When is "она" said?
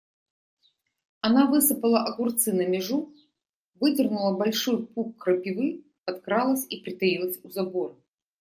1.19-1.45